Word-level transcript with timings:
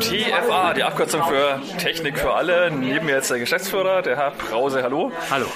TFA, 0.00 0.74
die 0.74 0.84
Abkürzung 0.84 1.22
für 1.24 1.60
Technik 1.78 2.18
für 2.18 2.32
alle. 2.32 2.70
Neben 2.70 3.06
mir 3.06 3.16
jetzt 3.16 3.30
der 3.30 3.38
Geschäftsführer, 3.38 4.02
der 4.02 4.16
Herr 4.16 4.30
Brause. 4.30 4.82
Hallo. 4.82 5.10
Hallo. 5.30 5.46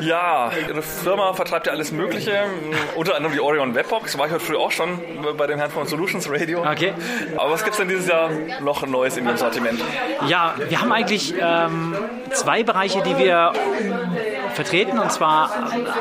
Ja, 0.00 0.50
Ihre 0.68 0.82
Firma 0.82 1.32
vertreibt 1.32 1.66
ja 1.66 1.72
alles 1.72 1.90
Mögliche, 1.90 2.44
unter 2.94 3.16
anderem 3.16 3.34
die 3.34 3.40
Orion 3.40 3.74
Webbox. 3.74 4.16
War 4.16 4.26
ich 4.26 4.32
heute 4.32 4.44
früh 4.44 4.56
auch 4.56 4.70
schon 4.70 5.00
bei 5.36 5.46
dem 5.46 5.58
Herrn 5.58 5.70
von 5.70 5.86
Solutions 5.86 6.30
Radio. 6.30 6.60
Okay. 6.60 6.92
Aber 7.36 7.50
was 7.50 7.64
gibt 7.64 7.72
es 7.72 7.78
denn 7.78 7.88
dieses 7.88 8.06
Jahr 8.06 8.30
noch 8.60 8.86
Neues 8.86 9.16
in 9.16 9.26
Ihrem 9.26 9.36
Sortiment? 9.36 9.80
Ja, 10.28 10.54
wir 10.68 10.80
haben 10.80 10.92
eigentlich 10.92 11.34
ähm, 11.40 11.96
zwei 12.32 12.62
Bereiche, 12.62 13.02
die 13.02 13.18
wir 13.18 13.52
vertreten. 14.54 14.98
Und 14.98 15.12
zwar 15.12 15.50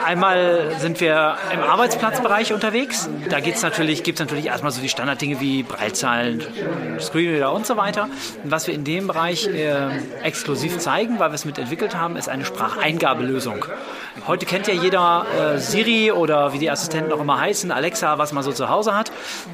einmal 0.05 0.75
sind 0.79 0.99
wir 0.99 1.37
im 1.53 1.61
Arbeitsplatzbereich 1.61 2.53
unterwegs. 2.53 3.09
Da 3.29 3.39
natürlich, 3.63 4.03
gibt's 4.03 4.19
natürlich 4.19 4.47
erstmal 4.47 4.71
so 4.71 4.81
die 4.81 4.89
Standarddinge 4.89 5.39
wie 5.39 5.63
Breitzahlen, 5.63 6.43
Screenreader 6.99 7.51
und 7.53 7.65
so 7.65 7.77
weiter. 7.77 8.09
Und 8.43 8.51
was 8.51 8.67
wir 8.67 8.73
in 8.73 8.83
dem 8.83 9.07
Bereich 9.07 9.47
äh, 9.47 9.89
exklusiv 10.23 10.77
zeigen, 10.79 11.19
weil 11.19 11.31
wir 11.31 11.35
es 11.35 11.45
mit 11.45 11.57
entwickelt 11.57 11.95
haben, 11.95 12.15
ist 12.15 12.29
eine 12.29 12.45
Spracheingabelösung. 12.45 13.65
Heute 14.25 14.45
kennt 14.45 14.67
ja 14.67 14.73
jeder 14.73 15.25
äh, 15.39 15.57
Siri 15.59 16.11
oder 16.11 16.53
wie 16.53 16.59
die 16.59 16.69
Assistenten 16.71 17.11
auch 17.13 17.21
immer 17.21 17.39
heißen, 17.39 17.71
Alexa, 17.71 18.17
was 18.17 18.33
man 18.33 18.43
so 18.43 18.51
zu 18.51 18.69
Hause 18.69 18.95
hat. 18.95 19.11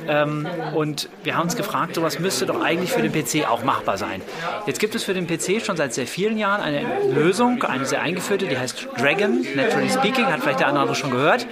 Ähm, 0.07 0.47
und 0.73 1.09
wir 1.23 1.35
haben 1.35 1.43
uns 1.43 1.55
gefragt, 1.55 1.95
sowas 1.95 2.19
müsste 2.19 2.45
doch 2.45 2.61
eigentlich 2.61 2.91
für 2.91 3.01
den 3.01 3.11
PC 3.11 3.47
auch 3.49 3.63
machbar 3.63 3.97
sein. 3.97 4.21
Jetzt 4.65 4.79
gibt 4.79 4.95
es 4.95 5.03
für 5.03 5.13
den 5.13 5.27
PC 5.27 5.63
schon 5.63 5.77
seit 5.77 5.93
sehr 5.93 6.07
vielen 6.07 6.37
Jahren 6.37 6.61
eine 6.61 6.85
Lösung, 7.13 7.63
eine 7.63 7.85
sehr 7.85 8.01
eingeführte, 8.01 8.47
die 8.47 8.57
heißt 8.57 8.82
Dragon, 8.97 9.45
Naturally 9.55 9.89
Speaking, 9.89 10.25
hat 10.25 10.41
vielleicht 10.41 10.59
der 10.59 10.67
andere 10.67 10.95
schon 10.95 11.11
gehört. 11.11 11.47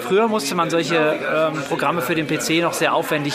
Früher 0.00 0.28
musste 0.28 0.54
man 0.54 0.70
solche 0.70 0.96
ähm, 0.96 1.62
Programme 1.68 2.00
für 2.00 2.14
den 2.14 2.26
PC 2.26 2.62
noch 2.62 2.74
sehr 2.74 2.94
aufwendig 2.94 3.34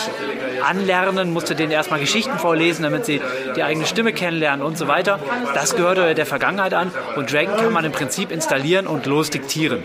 anlernen, 0.66 1.32
musste 1.32 1.54
denen 1.54 1.70
erstmal 1.70 2.00
Geschichten 2.00 2.38
vorlesen, 2.38 2.82
damit 2.82 3.04
sie 3.04 3.20
die 3.56 3.62
eigene 3.62 3.84
Stimme 3.86 4.12
kennenlernen 4.12 4.64
und 4.64 4.78
so 4.78 4.88
weiter. 4.88 5.18
Das 5.54 5.76
gehörte 5.76 6.14
der 6.14 6.26
Vergangenheit 6.26 6.72
an 6.72 6.90
und 7.16 7.30
Dragon 7.30 7.56
kann 7.56 7.72
man 7.72 7.84
im 7.84 7.92
Prinzip 7.92 8.30
installieren 8.30 8.86
und 8.86 9.06
los 9.06 9.30
diktieren. 9.30 9.82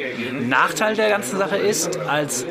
Nachteil 0.47 0.95
der 0.95 1.09
ganzen 1.09 1.37
Sache 1.37 1.57
ist, 1.57 1.99
als 2.07 2.45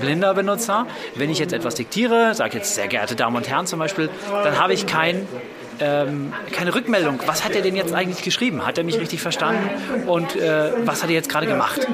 blinder 0.00 0.34
Benutzer, 0.34 0.86
wenn 1.16 1.30
ich 1.30 1.38
jetzt 1.38 1.52
etwas 1.52 1.74
diktiere, 1.74 2.34
sage 2.34 2.58
jetzt 2.58 2.74
sehr 2.74 2.88
geehrte 2.88 3.16
Damen 3.16 3.36
und 3.36 3.48
Herren 3.48 3.66
zum 3.66 3.78
Beispiel, 3.78 4.08
dann 4.44 4.58
habe 4.58 4.72
ich 4.72 4.86
kein 4.86 5.26
ähm, 5.80 6.32
keine 6.52 6.74
Rückmeldung. 6.74 7.20
Was 7.26 7.44
hat 7.44 7.54
er 7.54 7.62
denn 7.62 7.76
jetzt 7.76 7.94
eigentlich 7.94 8.22
geschrieben? 8.22 8.66
Hat 8.66 8.78
er 8.78 8.84
mich 8.84 8.98
richtig 8.98 9.20
verstanden? 9.20 9.68
Und 10.06 10.36
äh, 10.36 10.72
was 10.84 11.02
hat 11.02 11.10
er 11.10 11.14
jetzt 11.14 11.28
gerade 11.28 11.46
gemacht? 11.46 11.86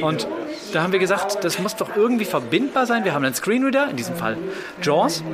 Und 0.00 0.26
da 0.72 0.82
haben 0.82 0.92
wir 0.92 1.00
gesagt, 1.00 1.44
das 1.44 1.58
muss 1.58 1.76
doch 1.76 1.96
irgendwie 1.96 2.24
verbindbar 2.24 2.86
sein. 2.86 3.04
Wir 3.04 3.14
haben 3.14 3.24
einen 3.24 3.34
Screenreader, 3.34 3.88
in 3.90 3.96
diesem 3.96 4.16
Fall 4.16 4.36
JAWS. 4.82 5.24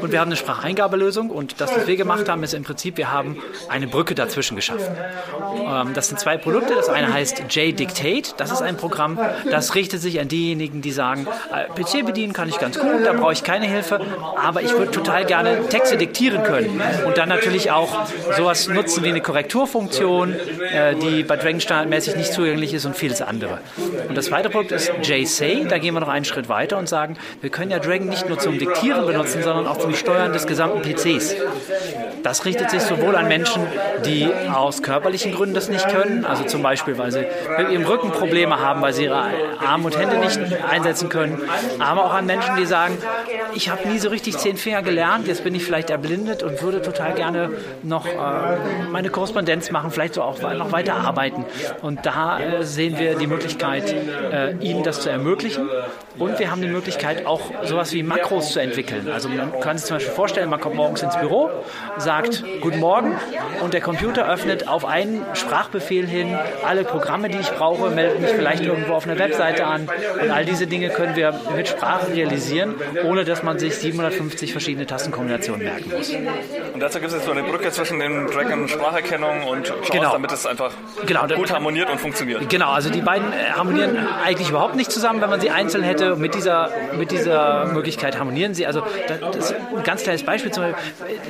Und 0.00 0.12
wir 0.12 0.20
haben 0.20 0.28
eine 0.28 0.36
Spracheingabelösung 0.36 1.30
und 1.30 1.60
das, 1.60 1.74
was 1.74 1.86
wir 1.86 1.96
gemacht 1.96 2.28
haben, 2.28 2.42
ist 2.42 2.54
im 2.54 2.64
Prinzip, 2.64 2.96
wir 2.96 3.10
haben 3.12 3.38
eine 3.68 3.86
Brücke 3.86 4.14
dazwischen 4.14 4.56
geschaffen. 4.56 4.96
Ähm, 5.66 5.94
das 5.94 6.08
sind 6.08 6.20
zwei 6.20 6.36
Produkte. 6.36 6.74
Das 6.74 6.88
eine 6.88 7.12
heißt 7.12 7.44
JDictate. 7.50 8.34
Das 8.36 8.50
ist 8.50 8.62
ein 8.62 8.76
Programm, 8.76 9.18
das 9.50 9.74
richtet 9.74 10.00
sich 10.00 10.20
an 10.20 10.28
diejenigen, 10.28 10.82
die 10.82 10.92
sagen, 10.92 11.26
äh, 11.52 11.66
PC 11.80 12.04
bedienen 12.04 12.32
kann 12.32 12.48
ich 12.48 12.58
ganz 12.58 12.78
gut, 12.78 13.04
da 13.04 13.12
brauche 13.12 13.32
ich 13.32 13.42
keine 13.42 13.66
Hilfe, 13.66 14.00
aber 14.36 14.62
ich 14.62 14.72
würde 14.72 14.90
total 14.90 15.24
gerne 15.24 15.68
Texte 15.68 15.96
diktieren 15.96 16.42
können. 16.42 16.80
Und 17.06 17.18
dann 17.18 17.28
natürlich 17.28 17.70
auch 17.70 18.06
sowas 18.36 18.68
nutzen 18.68 19.04
wie 19.04 19.08
eine 19.08 19.20
Korrekturfunktion, 19.20 20.34
äh, 20.34 20.94
die 20.96 21.22
bei 21.22 21.36
Dragon 21.36 21.60
standardmäßig 21.60 22.16
nicht 22.16 22.32
zugänglich 22.32 22.74
ist 22.74 22.84
und 22.84 22.96
vieles 22.96 23.22
andere. 23.22 23.58
Und 24.08 24.16
das 24.16 24.26
zweite 24.26 24.50
Produkt 24.50 24.72
ist 24.72 24.92
JSay. 25.02 25.66
Da 25.68 25.78
gehen 25.78 25.94
wir 25.94 26.00
noch 26.00 26.08
einen 26.08 26.24
Schritt 26.24 26.48
weiter 26.48 26.78
und 26.78 26.88
sagen, 26.88 27.16
wir 27.40 27.50
können 27.50 27.70
ja 27.70 27.78
Dragon 27.78 28.08
nicht 28.08 28.28
nur 28.28 28.38
zum 28.38 28.58
Diktieren 28.58 29.06
benutzen, 29.06 29.42
sondern 29.42 29.66
auch 29.66 29.77
zum 29.78 29.94
Steuern 29.94 30.32
des 30.32 30.46
gesamten 30.46 30.82
PCs. 30.82 31.36
Das 32.22 32.44
richtet 32.44 32.70
sich 32.70 32.82
sowohl 32.82 33.16
an 33.16 33.28
Menschen, 33.28 33.66
die 34.04 34.28
aus 34.52 34.82
körperlichen 34.82 35.32
Gründen 35.32 35.54
das 35.54 35.68
nicht 35.68 35.88
können, 35.88 36.24
also 36.24 36.44
zum 36.44 36.62
Beispiel, 36.62 36.98
weil 36.98 37.12
sie 37.12 37.24
mit 37.58 37.70
ihrem 37.70 37.84
Rücken 37.84 38.10
Probleme 38.10 38.60
haben, 38.60 38.82
weil 38.82 38.92
sie 38.92 39.04
ihre 39.04 39.22
Arme 39.64 39.86
und 39.86 39.98
Hände 39.98 40.18
nicht 40.18 40.38
einsetzen 40.68 41.08
können, 41.08 41.40
aber 41.78 42.04
auch 42.04 42.14
an 42.14 42.26
Menschen, 42.26 42.56
die 42.56 42.66
sagen, 42.66 42.98
ich 43.54 43.70
habe 43.70 43.88
nie 43.88 43.98
so 43.98 44.08
richtig 44.08 44.36
zehn 44.38 44.56
Finger 44.56 44.82
gelernt, 44.82 45.26
jetzt 45.28 45.44
bin 45.44 45.54
ich 45.54 45.64
vielleicht 45.64 45.90
erblindet 45.90 46.42
und 46.42 46.62
würde 46.62 46.82
total 46.82 47.14
gerne 47.14 47.50
noch 47.82 48.06
äh, 48.06 48.10
meine 48.90 49.10
Korrespondenz 49.10 49.70
machen, 49.70 49.90
vielleicht 49.90 50.14
so 50.14 50.22
auch 50.22 50.40
noch 50.40 50.72
weiter 50.72 50.94
arbeiten. 50.94 51.44
Und 51.82 52.04
da 52.04 52.40
äh, 52.40 52.64
sehen 52.64 52.98
wir 52.98 53.16
die 53.16 53.26
Möglichkeit, 53.26 53.94
äh, 54.32 54.52
ihnen 54.60 54.82
das 54.82 55.00
zu 55.00 55.10
ermöglichen. 55.10 55.68
Und 56.18 56.38
wir 56.38 56.50
haben 56.50 56.62
die 56.62 56.68
Möglichkeit, 56.68 57.26
auch 57.26 57.40
sowas 57.64 57.92
wie 57.92 58.02
Makros 58.02 58.52
zu 58.52 58.60
entwickeln. 58.60 59.08
Also 59.12 59.28
man 59.28 59.52
kann 59.68 59.76
sich 59.76 59.86
zum 59.86 59.96
Beispiel 59.96 60.14
vorstellen, 60.14 60.48
man 60.48 60.60
kommt 60.60 60.76
morgens 60.76 61.02
ins 61.02 61.14
Büro, 61.18 61.50
sagt 61.98 62.42
Guten 62.62 62.80
Morgen 62.80 63.14
und 63.60 63.74
der 63.74 63.82
Computer 63.82 64.26
öffnet 64.26 64.66
auf 64.66 64.86
einen 64.86 65.22
Sprachbefehl 65.34 66.06
hin 66.06 66.38
alle 66.64 66.84
Programme, 66.84 67.28
die 67.28 67.36
ich 67.36 67.50
brauche, 67.50 67.90
meldet 67.90 68.18
mich 68.18 68.30
vielleicht 68.30 68.64
irgendwo 68.64 68.94
auf 68.94 69.06
einer 69.06 69.18
Webseite 69.18 69.66
an 69.66 69.86
und 70.22 70.30
all 70.30 70.46
diese 70.46 70.66
Dinge 70.66 70.88
können 70.88 71.16
wir 71.16 71.38
mit 71.54 71.68
Sprache 71.68 72.14
realisieren, 72.14 72.76
ohne 73.04 73.26
dass 73.26 73.42
man 73.42 73.58
sich 73.58 73.76
750 73.76 74.52
verschiedene 74.52 74.86
Tastenkombinationen 74.86 75.66
merken 75.66 75.92
muss. 75.94 76.14
Und 76.72 76.80
dazu 76.80 76.98
gibt 77.00 77.08
es 77.08 77.18
jetzt 77.18 77.26
so 77.26 77.32
eine 77.32 77.42
Brücke 77.42 77.70
zwischen 77.70 77.98
dem 77.98 78.26
Dragon 78.30 78.68
Spracherkennung 78.68 79.42
und 79.48 79.68
Jaws, 79.68 79.90
Genau. 79.90 80.12
damit 80.12 80.32
es 80.32 80.46
einfach 80.46 80.70
Genau, 81.04 81.26
gut 81.26 81.52
harmoniert 81.52 81.90
und 81.90 82.00
funktioniert. 82.00 82.48
Genau, 82.48 82.70
also 82.70 82.88
die 82.88 83.02
beiden 83.02 83.30
äh, 83.34 83.50
harmonieren 83.54 83.98
eigentlich 84.24 84.48
überhaupt 84.48 84.76
nicht 84.76 84.90
zusammen, 84.90 85.20
wenn 85.20 85.28
man 85.28 85.42
sie 85.42 85.50
einzeln 85.50 85.84
hätte. 85.84 86.16
Mit 86.16 86.34
dieser, 86.34 86.70
mit 86.96 87.10
dieser 87.10 87.66
Möglichkeit 87.66 88.18
harmonieren 88.18 88.54
sie. 88.54 88.66
Also 88.66 88.82
das 89.32 89.54
ein 89.76 89.82
ganz 89.84 90.02
kleines 90.02 90.22
Beispiel. 90.22 90.50
Zum 90.50 90.64
Beispiel, 90.64 90.82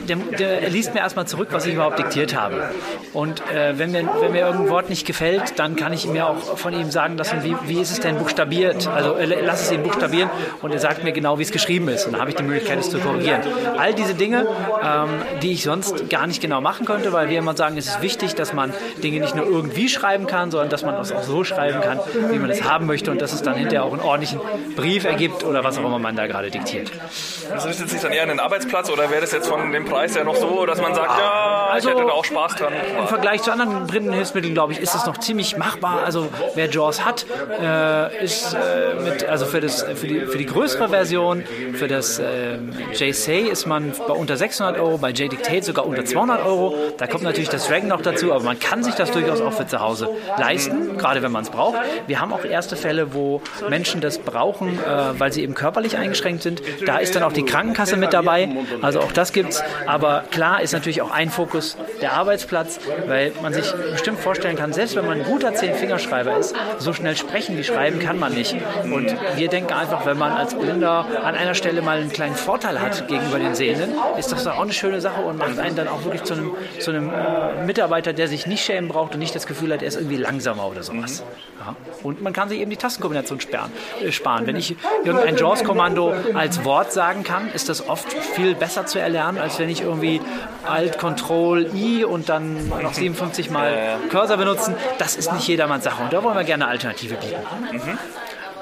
der, 0.08 0.16
der 0.16 0.70
liest 0.70 0.94
mir 0.94 1.00
erstmal 1.00 1.26
zurück, 1.26 1.48
was 1.50 1.66
ich 1.66 1.74
überhaupt 1.74 1.98
diktiert 1.98 2.34
habe. 2.34 2.70
Und 3.12 3.42
äh, 3.50 3.78
wenn, 3.78 3.92
mir, 3.92 4.08
wenn 4.20 4.32
mir 4.32 4.46
irgendein 4.46 4.70
Wort 4.70 4.88
nicht 4.88 5.06
gefällt, 5.06 5.58
dann 5.58 5.76
kann 5.76 5.92
ich 5.92 6.06
mir 6.06 6.26
auch 6.26 6.58
von 6.58 6.72
ihm 6.72 6.90
sagen 6.90 7.16
lassen, 7.16 7.42
wie, 7.42 7.56
wie 7.66 7.80
ist 7.80 7.90
es 7.90 8.00
denn 8.00 8.18
buchstabiert? 8.18 8.86
Also 8.86 9.14
äh, 9.14 9.26
lass 9.42 9.62
es 9.62 9.72
ihn 9.72 9.82
buchstabieren 9.82 10.30
und 10.62 10.72
er 10.72 10.78
sagt 10.78 11.04
mir 11.04 11.12
genau, 11.12 11.38
wie 11.38 11.42
es 11.42 11.52
geschrieben 11.52 11.88
ist. 11.88 12.06
Und 12.06 12.12
dann 12.12 12.20
habe 12.20 12.30
ich 12.30 12.36
die 12.36 12.42
Möglichkeit, 12.42 12.78
es 12.78 12.90
zu 12.90 12.98
korrigieren. 12.98 13.40
All 13.76 13.94
diese 13.94 14.14
Dinge, 14.14 14.46
ähm, 14.82 15.08
die 15.42 15.52
ich 15.52 15.62
sonst 15.62 16.10
gar 16.10 16.26
nicht 16.26 16.40
genau 16.40 16.60
machen 16.60 16.86
könnte, 16.86 17.12
weil 17.12 17.28
wir 17.28 17.38
immer 17.38 17.56
sagen, 17.56 17.76
es 17.76 17.86
ist 17.86 18.02
wichtig, 18.02 18.34
dass 18.34 18.52
man 18.52 18.72
Dinge 19.02 19.20
nicht 19.20 19.34
nur 19.34 19.46
irgendwie 19.46 19.88
schreiben 19.88 20.26
kann, 20.26 20.50
sondern 20.50 20.68
dass 20.68 20.84
man 20.84 20.94
das 20.94 21.12
auch 21.12 21.22
so 21.22 21.44
schreiben 21.44 21.80
kann, 21.80 22.00
wie 22.30 22.38
man 22.38 22.50
es 22.50 22.64
haben 22.64 22.86
möchte 22.86 23.10
und 23.10 23.20
dass 23.20 23.32
es 23.32 23.42
dann 23.42 23.54
hinterher 23.54 23.84
auch 23.84 23.92
einen 23.92 24.02
ordentlichen 24.02 24.40
Brief 24.76 25.04
ergibt 25.04 25.44
oder 25.44 25.64
was 25.64 25.78
auch 25.78 25.84
immer 25.84 25.98
man 25.98 26.16
da 26.16 26.26
gerade 26.26 26.50
diktiert. 26.50 26.90
Das 27.50 27.66
richtet 27.66 27.90
sich 27.90 28.00
dann 28.00 28.12
eher 28.18 28.26
den 28.26 28.40
Arbeitsplatz 28.40 28.90
oder 28.90 29.10
wäre 29.10 29.20
das 29.20 29.32
jetzt 29.32 29.48
von 29.48 29.70
dem 29.72 29.84
Preis 29.84 30.16
her 30.16 30.24
noch 30.24 30.34
so, 30.34 30.66
dass 30.66 30.80
man 30.80 30.94
sagt, 30.94 31.18
ja, 31.18 31.68
Also- 31.70 31.88
ich 31.88 31.94
hätte 31.94 32.06
da 32.06 32.12
auch 32.12 32.24
Spaß 32.24 32.56
dran. 32.56 32.72
Im 32.98 33.06
Vergleich 33.06 33.42
zu 33.42 33.52
anderen 33.52 33.86
Blindenhilfsmitteln, 33.86 34.54
glaube 34.54 34.72
ich, 34.72 34.80
ist 34.80 34.94
es 34.94 35.06
noch 35.06 35.18
ziemlich 35.18 35.56
machbar. 35.56 36.02
Also 36.04 36.28
wer 36.54 36.68
JAWS 36.68 37.04
hat, 37.04 37.26
äh, 37.62 38.24
ist 38.24 38.54
äh, 38.54 38.94
mit, 39.02 39.24
also 39.28 39.46
für, 39.46 39.60
das, 39.60 39.82
für, 39.82 40.06
die, 40.06 40.20
für 40.22 40.38
die 40.38 40.46
größere 40.46 40.88
Version, 40.88 41.44
für 41.74 41.86
das 41.86 42.18
äh, 42.18 42.58
JSay 42.92 43.42
ist 43.42 43.66
man 43.66 43.92
bei 44.06 44.14
unter 44.14 44.36
600 44.36 44.78
Euro, 44.80 44.98
bei 44.98 45.10
JDictate 45.10 45.62
sogar 45.64 45.86
unter 45.86 46.04
200 46.04 46.44
Euro. 46.44 46.74
Da 46.96 47.06
kommt 47.06 47.22
natürlich 47.22 47.48
das 47.50 47.68
Dragon 47.68 47.88
noch 47.88 48.02
dazu, 48.02 48.32
aber 48.32 48.42
man 48.42 48.58
kann 48.58 48.82
sich 48.82 48.94
das 48.94 49.10
durchaus 49.12 49.40
auch 49.40 49.52
für 49.52 49.66
zu 49.66 49.80
Hause 49.80 50.08
leisten, 50.38 50.98
gerade 50.98 51.22
wenn 51.22 51.30
man 51.32 51.44
es 51.44 51.50
braucht. 51.50 51.78
Wir 52.06 52.20
haben 52.20 52.32
auch 52.32 52.44
erste 52.44 52.74
Fälle, 52.76 53.14
wo 53.14 53.40
Menschen 53.68 54.00
das 54.00 54.18
brauchen, 54.18 54.78
äh, 54.78 55.20
weil 55.20 55.32
sie 55.32 55.42
eben 55.42 55.54
körperlich 55.54 55.96
eingeschränkt 55.96 56.42
sind. 56.42 56.62
Da 56.84 56.98
ist 56.98 57.14
dann 57.14 57.22
auch 57.22 57.32
die 57.32 57.44
Krankenkasse 57.44 57.96
mit 57.98 58.12
dabei. 58.12 58.48
Also 58.82 59.00
auch 59.00 59.12
das 59.12 59.32
gibt's. 59.32 59.62
Aber 59.86 60.24
klar 60.30 60.62
ist 60.62 60.72
natürlich 60.72 61.02
auch 61.02 61.10
ein 61.10 61.30
Fokus 61.30 61.76
der 62.00 62.12
Arbeitsplatz, 62.12 62.78
weil 63.06 63.32
man 63.42 63.52
sich 63.52 63.72
bestimmt 63.92 64.18
vorstellen 64.20 64.56
kann, 64.56 64.72
selbst 64.72 64.96
wenn 64.96 65.06
man 65.06 65.20
ein 65.20 65.24
guter 65.24 65.54
Zehn-Fingerschreiber 65.54 66.36
ist, 66.38 66.54
so 66.78 66.92
schnell 66.92 67.16
sprechen 67.16 67.56
wie 67.56 67.64
schreiben 67.64 67.98
kann 67.98 68.18
man 68.18 68.34
nicht. 68.34 68.54
Und 68.84 69.14
wir 69.36 69.48
denken 69.48 69.72
einfach, 69.72 70.06
wenn 70.06 70.18
man 70.18 70.32
als 70.32 70.54
Blinder 70.54 71.06
an 71.22 71.34
einer 71.34 71.54
Stelle 71.54 71.82
mal 71.82 71.98
einen 71.98 72.12
kleinen 72.12 72.34
Vorteil 72.34 72.80
hat 72.80 73.08
gegenüber 73.08 73.38
den 73.38 73.54
Sehenden, 73.54 73.92
ist 74.18 74.32
das 74.32 74.46
auch 74.46 74.60
eine 74.60 74.72
schöne 74.72 75.00
Sache 75.00 75.20
und 75.20 75.38
macht 75.38 75.58
einen 75.58 75.76
dann 75.76 75.88
auch 75.88 76.04
wirklich 76.04 76.24
zu 76.24 76.34
einem, 76.34 76.52
zu 76.78 76.90
einem 76.90 77.10
äh, 77.10 77.64
Mitarbeiter, 77.64 78.12
der 78.12 78.28
sich 78.28 78.46
nicht 78.46 78.64
schämen 78.64 78.88
braucht 78.88 79.14
und 79.14 79.20
nicht 79.20 79.34
das 79.34 79.46
Gefühl 79.46 79.72
hat, 79.72 79.82
er 79.82 79.88
ist 79.88 79.96
irgendwie 79.96 80.16
langsamer 80.16 80.66
oder 80.68 80.82
sowas. 80.82 81.22
Ja. 81.60 81.76
Und 82.02 82.22
man 82.22 82.32
kann 82.32 82.48
sich 82.48 82.60
eben 82.60 82.70
die 82.70 82.76
Tastenkombination 82.76 83.40
sperren, 83.40 83.72
äh, 84.02 84.12
sparen. 84.12 84.46
Wenn 84.46 84.56
ich 84.56 84.76
irgendein 85.04 85.36
JAWS-Kommando 85.36 86.14
als 86.34 86.64
Wort 86.64 86.92
sagen 86.92 87.24
kann, 87.24 87.50
ist 87.52 87.68
das 87.68 87.87
oft 87.88 88.12
viel 88.12 88.54
besser 88.54 88.86
zu 88.86 88.98
erlernen, 88.98 89.38
als 89.38 89.58
wenn 89.58 89.68
ich 89.68 89.82
irgendwie 89.82 90.20
Alt, 90.66 90.98
Control, 90.98 91.70
I 91.74 92.04
und 92.04 92.28
dann 92.28 92.68
noch 92.68 92.94
57 92.94 93.50
Mal 93.50 93.98
Cursor 94.10 94.36
benutzen. 94.36 94.74
Das 94.98 95.16
ist 95.16 95.32
nicht 95.32 95.48
jedermanns 95.48 95.84
Sache 95.84 96.02
und 96.02 96.12
da 96.12 96.22
wollen 96.22 96.36
wir 96.36 96.44
gerne 96.44 96.64
eine 96.64 96.72
Alternative 96.72 97.16
bieten. 97.16 97.98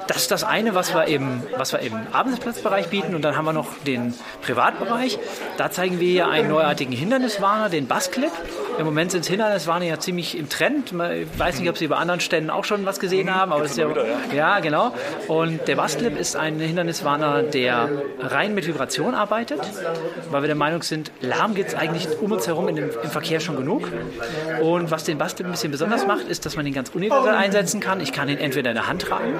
das 0.07 0.17
ist 0.17 0.31
das 0.31 0.43
eine, 0.43 0.73
was 0.73 0.93
wir 0.93 1.05
im, 1.05 1.43
was 1.57 1.73
wir 1.73 1.79
im 1.79 1.93
Abendsplatzbereich 2.11 2.87
bieten. 2.87 3.13
Und 3.13 3.21
dann 3.21 3.35
haben 3.35 3.45
wir 3.45 3.53
noch 3.53 3.67
den 3.85 4.13
Privatbereich. 4.41 5.19
Da 5.57 5.69
zeigen 5.69 5.99
wir 5.99 6.07
hier 6.07 6.27
einen 6.27 6.49
neuartigen 6.49 6.93
Hinderniswarner, 6.93 7.69
den 7.69 7.87
Bassclip. 7.87 8.31
Im 8.77 8.85
Moment 8.85 9.11
sind 9.11 9.25
Hinderniswarner 9.25 9.85
ja 9.85 9.99
ziemlich 9.99 10.37
im 10.37 10.49
Trend. 10.49 10.91
Ich 10.91 11.39
weiß 11.39 11.59
nicht, 11.59 11.69
ob 11.69 11.77
Sie 11.77 11.87
bei 11.87 11.95
anderen 11.95 12.19
Ständen 12.19 12.49
auch 12.49 12.63
schon 12.63 12.85
was 12.85 12.99
gesehen 12.99 13.33
haben, 13.33 13.51
aber 13.51 13.63
ist 13.63 13.77
ja, 13.77 13.87
ja, 14.35 14.59
genau. 14.59 14.93
Und 15.27 15.67
der 15.67 15.75
Bassclip 15.75 16.17
ist 16.17 16.35
ein 16.35 16.59
Hinderniswarner, 16.59 17.43
der 17.43 17.89
rein 18.19 18.53
mit 18.53 18.67
Vibration 18.67 19.15
arbeitet, 19.15 19.59
weil 20.29 20.43
wir 20.43 20.47
der 20.47 20.55
Meinung 20.55 20.83
sind, 20.83 21.11
Lärm 21.21 21.55
gibt 21.55 21.69
es 21.69 21.75
eigentlich 21.75 22.07
um 22.21 22.31
uns 22.31 22.45
herum 22.45 22.67
dem, 22.67 22.89
im 23.01 23.09
Verkehr 23.09 23.39
schon 23.39 23.55
genug. 23.55 23.89
Und 24.61 24.91
was 24.91 25.05
den 25.05 25.17
Bassclip 25.17 25.47
ein 25.47 25.51
bisschen 25.51 25.71
besonders 25.71 26.05
macht, 26.05 26.27
ist, 26.27 26.45
dass 26.45 26.55
man 26.55 26.65
ihn 26.67 26.73
ganz 26.73 26.89
universell 26.89 27.33
einsetzen 27.33 27.79
kann. 27.79 27.99
Ich 27.99 28.11
kann 28.11 28.29
ihn 28.29 28.37
entweder 28.37 28.71
in 28.71 28.75
der 28.75 28.87
Hand 28.87 29.03
tragen, 29.03 29.33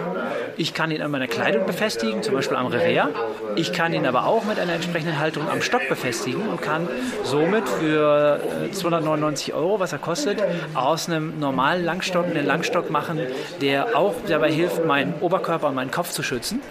ich 0.55 0.73
kann 0.73 0.89
ihn 0.89 1.01
an 1.01 1.11
meiner 1.11 1.27
Kleidung 1.27 1.65
befestigen, 1.65 2.23
zum 2.23 2.33
Beispiel 2.33 2.57
am 2.57 2.67
Revers. 2.67 3.09
Ich 3.55 3.73
kann 3.73 3.93
ihn 3.93 4.07
aber 4.07 4.25
auch 4.25 4.45
mit 4.45 4.59
einer 4.59 4.73
entsprechenden 4.73 5.19
Halterung 5.19 5.49
am 5.49 5.61
Stock 5.61 5.87
befestigen 5.89 6.47
und 6.47 6.61
kann 6.61 6.87
somit 7.23 7.67
für 7.69 8.39
299 8.71 9.26
äh, 9.35 9.53
Euro, 9.53 9.79
was 9.79 9.93
er 9.93 9.99
kostet, 9.99 10.41
aus 10.73 11.07
einem 11.07 11.39
normalen 11.39 11.83
Langstock 11.83 12.25
einen 12.25 12.45
Langstock 12.45 12.89
machen, 12.89 13.19
der 13.61 13.97
auch 13.97 14.15
dabei 14.27 14.51
hilft, 14.51 14.85
meinen 14.85 15.13
Oberkörper 15.21 15.67
und 15.67 15.75
meinen 15.75 15.91
Kopf 15.91 16.11
zu 16.11 16.23
schützen. 16.23 16.61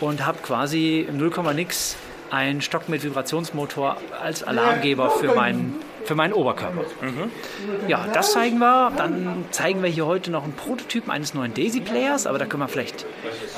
Und 0.00 0.26
habe 0.26 0.38
quasi 0.42 1.06
im 1.08 1.18
0, 1.18 1.30
nix 1.54 1.96
einen 2.30 2.60
Stock 2.60 2.88
mit 2.88 3.04
Vibrationsmotor 3.04 3.96
als 4.22 4.42
Alarmgeber 4.42 5.10
für 5.10 5.34
meinen 5.34 5.80
für 6.04 6.14
meinen 6.14 6.32
Oberkörper. 6.32 6.82
Mhm. 7.00 7.30
Ja, 7.88 8.06
das 8.12 8.32
zeigen 8.32 8.58
wir. 8.58 8.92
Dann 8.96 9.44
zeigen 9.50 9.82
wir 9.82 9.90
hier 9.90 10.06
heute 10.06 10.30
noch 10.30 10.44
einen 10.44 10.54
Prototypen 10.54 11.10
eines 11.10 11.34
neuen 11.34 11.54
Daisy-Players, 11.54 12.26
aber 12.26 12.38
da 12.38 12.46
können 12.46 12.62
wir 12.62 12.68
vielleicht 12.68 13.06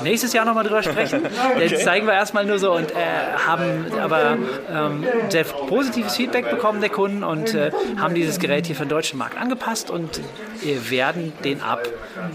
nächstes 0.03 0.33
Jahr 0.33 0.45
nochmal 0.45 0.63
drüber 0.63 0.83
sprechen. 0.83 1.21
okay. 1.51 1.67
Jetzt 1.67 1.83
zeigen 1.83 2.07
wir 2.07 2.13
erstmal 2.13 2.45
nur 2.45 2.59
so 2.59 2.73
und 2.73 2.91
äh, 2.91 2.95
haben 3.45 3.85
aber 3.99 4.37
ähm, 4.71 5.05
sehr 5.29 5.43
positives 5.43 6.15
Feedback 6.15 6.49
bekommen 6.49 6.81
der 6.81 6.89
Kunden 6.89 7.23
und 7.23 7.53
äh, 7.53 7.71
haben 7.97 8.13
dieses 8.13 8.39
Gerät 8.39 8.67
hier 8.67 8.75
für 8.75 8.85
den 8.85 8.89
deutschen 8.89 9.19
Markt 9.19 9.37
angepasst 9.37 9.89
und 9.89 10.21
wir 10.61 10.89
werden 10.89 11.33
den 11.43 11.61
ab 11.61 11.87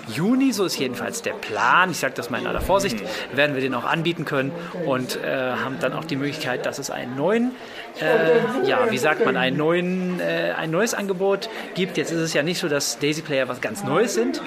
Juni, 0.09 0.53
so 0.53 0.65
ist 0.65 0.79
jedenfalls 0.79 1.23
der 1.23 1.33
Plan, 1.33 1.91
ich 1.91 1.99
sage 1.99 2.15
das 2.15 2.31
mal 2.31 2.41
in 2.41 2.47
aller 2.47 2.61
Vorsicht, 2.61 3.03
werden 3.35 3.55
wir 3.55 3.63
den 3.63 3.75
auch 3.75 3.85
anbieten 3.85 4.25
können 4.25 4.53
und 4.87 5.17
äh, 5.23 5.53
haben 5.53 5.79
dann 5.81 5.93
auch 5.93 6.05
die 6.05 6.17
Möglichkeit, 6.17 6.67
dass 6.67 6.79
es 6.79 6.91
einen 6.91 7.17
neuen, 7.17 7.53
äh, 8.01 8.67
ja, 8.69 8.91
wie 8.91 8.99
sagt 8.99 9.25
man, 9.25 9.37
einen 9.37 9.57
neuen 9.57 10.02
äh, 10.21 10.55
ein 10.57 10.71
neues 10.71 10.95
Angebot 10.95 11.49
gibt. 11.75 11.97
Jetzt 11.97 12.11
ist 12.11 12.21
es 12.21 12.35
ja 12.35 12.43
nicht 12.43 12.59
so, 12.59 12.69
dass 12.69 12.99
Daisy 12.99 13.23
Player 13.23 13.49
was 13.49 13.61
ganz 13.61 13.85
Neues 13.85 14.15
sind. 14.15 14.43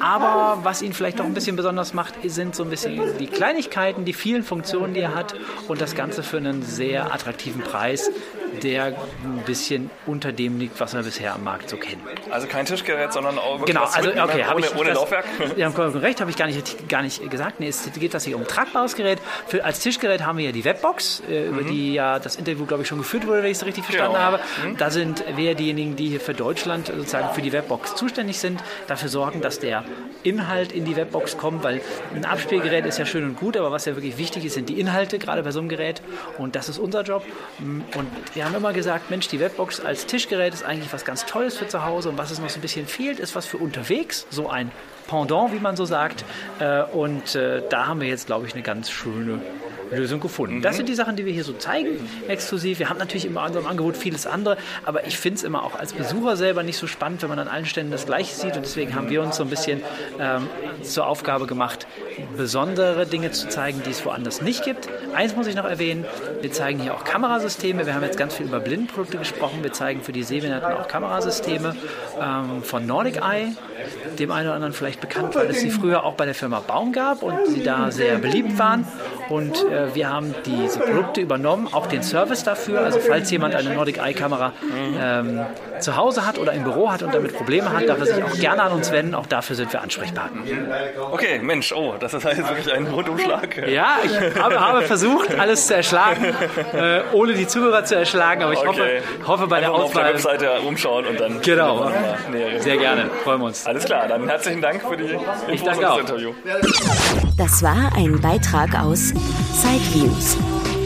Aber 0.00 0.58
was 0.64 0.82
ihn 0.82 0.92
vielleicht 0.92 1.20
auch 1.20 1.24
ein 1.24 1.34
bisschen 1.34 1.54
besonders 1.54 1.94
macht, 1.94 2.14
sind 2.24 2.56
so 2.56 2.64
ein 2.64 2.70
bisschen 2.70 3.00
die 3.18 3.28
Kleinigkeiten, 3.28 4.04
die 4.04 4.12
vielen 4.12 4.42
Funktionen, 4.42 4.94
die 4.94 5.00
er 5.00 5.14
hat 5.14 5.36
und 5.68 5.80
das 5.80 5.94
Ganze 5.94 6.24
für 6.24 6.38
einen 6.38 6.62
sehr 6.62 7.14
attraktiven 7.14 7.62
Preis, 7.62 8.10
der 8.62 8.84
ein 8.84 9.42
bisschen 9.46 9.90
unter 10.06 10.32
dem 10.32 10.58
liegt, 10.58 10.78
was 10.80 10.94
wir 10.94 11.02
bisher 11.02 11.34
am 11.34 11.44
Markt 11.44 11.68
so 11.70 11.76
kennen. 11.76 12.02
Also 12.30 12.46
kein 12.46 12.66
Tischgerät, 12.66 13.12
sondern 13.12 13.38
auch 13.38 13.60
wirklich 13.60 13.74
genau, 13.74 13.86
also, 13.86 14.10
okay, 14.10 14.44
ohne, 14.54 14.70
ohne 14.72 14.88
das, 14.90 14.94
Laufwerk? 14.94 15.24
Sie 15.56 15.64
haben 15.64 15.74
recht, 15.98 16.20
habe 16.20 16.30
ich 16.30 16.36
gar 16.36 16.46
nicht, 16.46 16.88
gar 16.88 17.02
nicht 17.02 17.30
gesagt. 17.30 17.60
Nee, 17.60 17.68
es 17.68 17.88
geht 17.92 18.20
hier 18.22 18.36
um 18.36 18.42
ein 18.42 18.48
tragbares 18.48 18.94
Gerät. 18.94 19.18
Für, 19.46 19.64
als 19.64 19.80
Tischgerät 19.80 20.24
haben 20.24 20.38
wir 20.38 20.46
ja 20.46 20.52
die 20.52 20.64
Webbox, 20.64 21.22
äh, 21.28 21.44
mhm. 21.44 21.58
über 21.58 21.70
die 21.70 21.94
ja 21.94 22.18
das 22.18 22.36
Interview, 22.36 22.66
glaube 22.66 22.82
ich, 22.82 22.88
schon 22.88 22.98
geführt 22.98 23.26
wurde, 23.26 23.42
wenn 23.42 23.50
ich 23.50 23.58
es 23.58 23.66
richtig 23.66 23.84
verstanden 23.84 24.14
genau. 24.14 24.24
habe. 24.24 24.40
Mhm. 24.64 24.76
Da 24.76 24.90
sind 24.90 25.24
wir 25.36 25.54
diejenigen, 25.54 25.96
die 25.96 26.08
hier 26.08 26.20
für 26.20 26.34
Deutschland 26.34 26.88
sozusagen 26.88 27.34
für 27.34 27.42
die 27.42 27.52
Webbox 27.52 27.94
zuständig 27.94 28.38
sind, 28.38 28.62
dafür 28.86 29.08
sorgen, 29.08 29.40
dass 29.40 29.58
der 29.58 29.84
Inhalt 30.22 30.72
in 30.72 30.84
die 30.84 30.96
Webbox 30.96 31.36
kommt, 31.36 31.62
weil 31.64 31.80
ein 32.14 32.24
Abspielgerät 32.24 32.86
ist 32.86 32.98
ja 32.98 33.06
schön 33.06 33.24
und 33.24 33.36
gut, 33.36 33.56
aber 33.56 33.70
was 33.70 33.84
ja 33.84 33.96
wirklich 33.96 34.18
wichtig 34.18 34.44
ist, 34.44 34.54
sind 34.54 34.68
die 34.68 34.78
Inhalte, 34.80 35.18
gerade 35.18 35.42
bei 35.42 35.50
so 35.50 35.60
einem 35.60 35.68
Gerät. 35.68 36.02
Und 36.38 36.56
das 36.56 36.68
ist 36.68 36.78
unser 36.78 37.02
Job. 37.02 37.24
Und 37.58 38.06
wir 38.42 38.48
haben 38.48 38.56
immer 38.56 38.72
gesagt, 38.72 39.08
Mensch, 39.08 39.28
die 39.28 39.38
Webbox 39.38 39.78
als 39.78 40.04
Tischgerät 40.04 40.52
ist 40.52 40.64
eigentlich 40.64 40.92
was 40.92 41.04
ganz 41.04 41.24
Tolles 41.26 41.56
für 41.58 41.68
zu 41.68 41.84
Hause. 41.84 42.08
Und 42.08 42.18
was 42.18 42.32
es 42.32 42.40
noch 42.40 42.48
so 42.48 42.58
ein 42.58 42.60
bisschen 42.60 42.88
fehlt, 42.88 43.20
ist 43.20 43.36
was 43.36 43.46
für 43.46 43.56
unterwegs, 43.56 44.26
so 44.30 44.50
ein 44.50 44.72
Pendant, 45.06 45.52
wie 45.52 45.60
man 45.60 45.76
so 45.76 45.84
sagt. 45.84 46.24
Äh, 46.58 46.82
und 46.82 47.34
äh, 47.34 47.62
da 47.68 47.86
haben 47.86 48.00
wir 48.00 48.08
jetzt, 48.08 48.26
glaube 48.26 48.46
ich, 48.46 48.54
eine 48.54 48.62
ganz 48.62 48.90
schöne 48.90 49.40
Lösung 49.92 50.20
gefunden. 50.20 50.56
Mhm. 50.56 50.62
Das 50.62 50.76
sind 50.76 50.88
die 50.88 50.94
Sachen, 50.94 51.16
die 51.16 51.26
wir 51.26 51.32
hier 51.32 51.44
so 51.44 51.52
zeigen, 51.52 52.08
exklusiv. 52.28 52.78
Wir 52.78 52.88
haben 52.88 52.98
natürlich 52.98 53.26
in 53.26 53.36
unserem 53.36 53.66
Angebot 53.66 53.96
vieles 53.96 54.26
andere, 54.26 54.56
aber 54.84 55.06
ich 55.06 55.18
finde 55.18 55.38
es 55.38 55.42
immer 55.42 55.64
auch 55.64 55.78
als 55.78 55.92
Besucher 55.92 56.36
selber 56.36 56.62
nicht 56.62 56.78
so 56.78 56.86
spannend, 56.86 57.22
wenn 57.22 57.28
man 57.28 57.38
an 57.38 57.48
allen 57.48 57.66
Ständen 57.66 57.92
das 57.92 58.06
Gleiche 58.06 58.34
sieht. 58.34 58.56
Und 58.56 58.64
deswegen 58.64 58.94
haben 58.94 59.10
wir 59.10 59.22
uns 59.22 59.36
so 59.36 59.42
ein 59.42 59.50
bisschen 59.50 59.82
ähm, 60.18 60.48
zur 60.82 61.06
Aufgabe 61.06 61.46
gemacht, 61.46 61.86
besondere 62.36 63.06
Dinge 63.06 63.30
zu 63.30 63.48
zeigen, 63.48 63.82
die 63.84 63.90
es 63.90 64.04
woanders 64.04 64.42
nicht 64.42 64.64
gibt. 64.64 64.88
Eins 65.14 65.36
muss 65.36 65.46
ich 65.46 65.54
noch 65.54 65.64
erwähnen, 65.64 66.06
wir 66.40 66.52
zeigen 66.52 66.80
hier 66.80 66.94
auch 66.94 67.04
Kamerasysteme. 67.04 67.86
Wir 67.86 67.94
haben 67.94 68.02
jetzt 68.02 68.18
ganz 68.18 68.34
viel 68.34 68.46
über 68.46 68.60
Blindenprodukte 68.60 69.18
gesprochen. 69.18 69.62
Wir 69.62 69.72
zeigen 69.72 70.02
für 70.02 70.12
die 70.12 70.22
Sehbehinderten 70.22 70.72
auch 70.72 70.88
Kamerasysteme 70.88 71.76
ähm, 72.20 72.62
von 72.62 72.86
Nordic 72.86 73.16
Eye, 73.16 73.52
dem 74.18 74.30
einen 74.30 74.46
oder 74.46 74.54
anderen 74.54 74.72
vielleicht 74.72 74.91
bekannt, 74.98 75.34
weil 75.34 75.50
es 75.50 75.60
sie 75.60 75.70
früher 75.70 76.04
auch 76.04 76.14
bei 76.14 76.24
der 76.24 76.34
Firma 76.34 76.60
Baum 76.60 76.92
gab 76.92 77.22
und 77.22 77.46
sie 77.46 77.62
da 77.62 77.90
sehr 77.90 78.18
beliebt 78.18 78.58
waren. 78.58 78.86
Und 79.28 79.64
äh, 79.70 79.94
wir 79.94 80.10
haben 80.10 80.34
diese 80.44 80.80
Produkte 80.80 81.20
übernommen, 81.20 81.68
auch 81.72 81.86
den 81.86 82.02
Service 82.02 82.44
dafür. 82.44 82.80
Also 82.80 82.98
falls 83.00 83.30
jemand 83.30 83.54
eine 83.54 83.74
Nordic 83.74 83.98
Eye 83.98 84.14
Kamera 84.14 84.52
ähm, 85.00 85.40
zu 85.78 85.96
Hause 85.96 86.26
hat 86.26 86.38
oder 86.38 86.52
im 86.52 86.64
Büro 86.64 86.90
hat 86.90 87.02
und 87.02 87.14
damit 87.14 87.36
Probleme 87.36 87.72
hat, 87.72 87.88
darf 87.88 87.98
er 88.00 88.06
sich 88.06 88.22
auch 88.22 88.34
gerne 88.34 88.62
an 88.62 88.72
uns 88.72 88.92
wenden. 88.92 89.14
Auch 89.14 89.26
dafür 89.26 89.56
sind 89.56 89.72
wir 89.72 89.82
Ansprechpartner. 89.82 90.42
Okay, 91.12 91.38
Mensch, 91.40 91.72
oh, 91.72 91.94
das 91.98 92.14
ist 92.14 92.24
jetzt 92.24 92.48
wirklich 92.48 92.72
ein 92.72 92.86
Rundumschlag. 92.86 93.68
Ja, 93.68 93.96
ich 94.04 94.40
habe, 94.40 94.60
habe 94.60 94.82
versucht, 94.82 95.38
alles 95.38 95.66
zu 95.66 95.76
erschlagen, 95.76 96.34
äh, 96.72 97.00
ohne 97.12 97.34
die 97.34 97.46
Zuhörer 97.46 97.84
zu 97.84 97.96
erschlagen, 97.96 98.42
aber 98.42 98.52
ich 98.52 98.58
okay. 98.58 98.68
hoffe, 98.68 99.28
hoffe 99.28 99.46
bei 99.46 99.56
Einfach 99.56 99.70
der 99.70 99.84
Auswahl... 99.84 99.86
auf 99.86 99.92
der 99.92 100.36
Webseite 100.36 100.60
umschauen 100.66 101.06
und 101.06 101.20
dann... 101.20 101.40
Genau, 101.40 101.90
sehr 102.58 102.76
gerne, 102.76 103.10
freuen 103.24 103.40
wir 103.40 103.46
uns. 103.46 103.66
Alles 103.66 103.84
klar, 103.84 104.08
dann 104.08 104.28
herzlichen 104.28 104.60
Dank 104.60 104.81
für 104.88 104.96
die 104.96 105.16
ich 105.52 105.62
danke 105.62 105.90
auch. 105.90 105.98
Interview. 106.00 106.32
Das 107.36 107.62
war 107.62 107.92
ein 107.94 108.20
Beitrag 108.20 108.74
aus 108.78 109.12
Sideviews, 109.52 110.36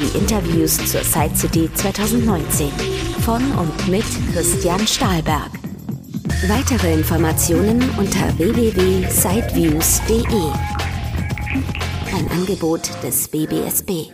die 0.01 0.19
Interviews 0.19 0.77
zur 0.91 1.03
Side 1.03 1.35
City 1.35 1.71
2019 1.75 2.71
von 3.25 3.43
und 3.53 3.89
mit 3.89 4.05
Christian 4.33 4.87
Stahlberg. 4.87 5.51
Weitere 6.49 6.93
Informationen 6.93 7.83
unter 7.99 8.37
www.sideviews.de. 8.39 10.53
Ein 12.15 12.31
Angebot 12.31 12.91
des 13.03 13.27
BBSB. 13.29 14.11